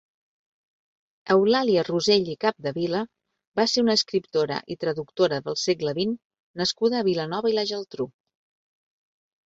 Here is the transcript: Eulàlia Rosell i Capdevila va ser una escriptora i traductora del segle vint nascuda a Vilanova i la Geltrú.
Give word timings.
Eulàlia 1.35 1.83
Rosell 1.89 2.31
i 2.35 2.37
Capdevila 2.45 3.03
va 3.61 3.67
ser 3.75 3.85
una 3.85 3.97
escriptora 4.01 4.59
i 4.77 4.81
traductora 4.87 5.41
del 5.51 5.61
segle 5.69 5.97
vint 6.03 6.19
nascuda 6.65 7.03
a 7.03 7.09
Vilanova 7.13 7.57
i 7.57 7.61
la 7.61 7.71
Geltrú. 7.75 8.13